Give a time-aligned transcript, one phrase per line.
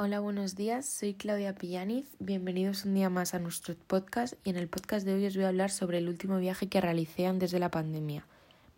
[0.00, 0.86] Hola, buenos días.
[0.86, 2.06] Soy Claudia Pillaniz.
[2.20, 5.42] Bienvenidos un día más a nuestro podcast y en el podcast de hoy os voy
[5.42, 8.24] a hablar sobre el último viaje que realicé antes de la pandemia.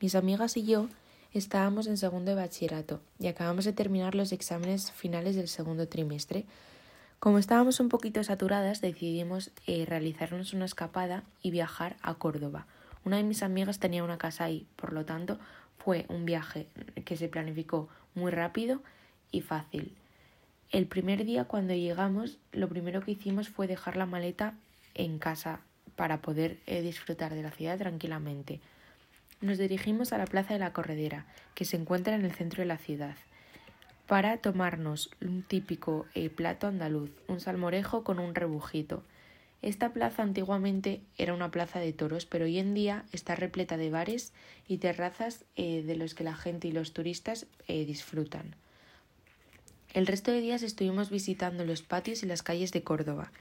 [0.01, 0.89] Mis amigas y yo
[1.35, 6.47] estábamos en segundo de bachillerato y acabamos de terminar los exámenes finales del segundo trimestre.
[7.19, 12.67] Como estábamos un poquito saturadas, decidimos eh, realizarnos una escapada y viajar a Córdoba.
[13.05, 15.39] Una de mis amigas tenía una casa ahí, por lo tanto
[15.77, 16.67] fue un viaje
[17.05, 18.81] que se planificó muy rápido
[19.31, 19.95] y fácil.
[20.71, 24.55] El primer día cuando llegamos, lo primero que hicimos fue dejar la maleta
[24.95, 25.63] en casa
[25.97, 28.61] para poder eh, disfrutar de la ciudad tranquilamente.
[29.41, 32.67] Nos dirigimos a la Plaza de la Corredera, que se encuentra en el centro de
[32.67, 33.17] la ciudad,
[34.07, 39.03] para tomarnos un típico eh, plato andaluz, un salmorejo con un rebujito.
[39.63, 43.91] Esta plaza antiguamente era una plaza de toros, pero hoy en día está repleta de
[43.91, 44.33] bares
[44.69, 48.55] y terrazas eh, de los que la gente y los turistas disfrutan.
[49.93, 53.33] El resto de días estuvimos visitando los patios y las calles de Córdoba.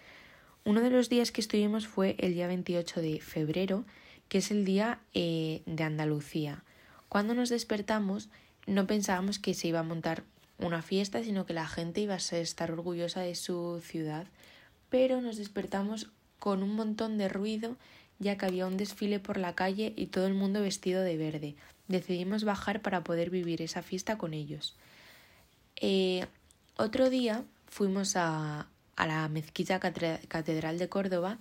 [0.66, 3.86] Uno de los días que estuvimos fue el día 28 de febrero,
[4.30, 6.64] que es el día eh, de Andalucía.
[7.08, 8.30] Cuando nos despertamos
[8.66, 10.24] no pensábamos que se iba a montar
[10.58, 14.28] una fiesta, sino que la gente iba a estar orgullosa de su ciudad,
[14.90, 17.78] pero nos despertamos con un montón de ruido
[18.20, 21.56] ya que había un desfile por la calle y todo el mundo vestido de verde.
[21.88, 24.76] Decidimos bajar para poder vivir esa fiesta con ellos.
[25.78, 26.26] Eh,
[26.80, 31.38] otro día fuimos a, a la mezquita catedral de Córdoba,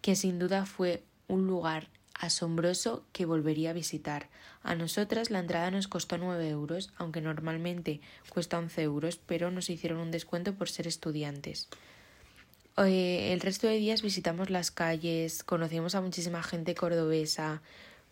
[0.00, 4.28] que sin duda fue un lugar asombroso que volvería a visitar.
[4.62, 9.70] A nosotras la entrada nos costó nueve euros, aunque normalmente cuesta once euros, pero nos
[9.70, 11.68] hicieron un descuento por ser estudiantes.
[12.76, 17.62] Eh, el resto de días visitamos las calles, conocimos a muchísima gente cordobesa.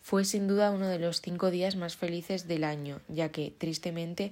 [0.01, 4.31] Fue sin duda uno de los cinco días más felices del año, ya que, tristemente,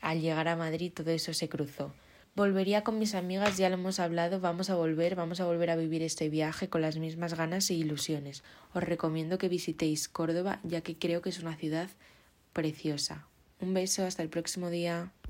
[0.00, 1.92] al llegar a Madrid todo eso se cruzó.
[2.36, 5.76] Volvería con mis amigas, ya lo hemos hablado, vamos a volver, vamos a volver a
[5.76, 8.44] vivir este viaje con las mismas ganas e ilusiones.
[8.74, 11.88] Os recomiendo que visitéis Córdoba, ya que creo que es una ciudad
[12.52, 13.26] preciosa.
[13.58, 15.12] Un beso, hasta el próximo día.